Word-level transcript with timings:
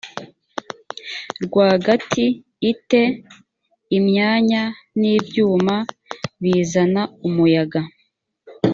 rwagati 1.43 2.25
i 2.71 2.73
te 2.89 3.03
imyanya 3.97 4.63
n 4.99 5.01
ibyuma 5.15 5.75
bizana 6.41 7.01
umuyaga 7.27 7.81